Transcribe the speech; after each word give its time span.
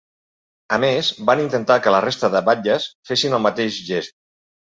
A 0.77 0.77
més, 0.83 1.09
van 1.29 1.43
intentar 1.43 1.77
que 1.83 1.93
la 1.97 1.99
resta 2.07 2.31
de 2.37 2.41
batlles 2.49 2.89
fessin 3.11 3.37
el 3.41 3.45
mateix 3.45 3.79
gest. 3.93 4.17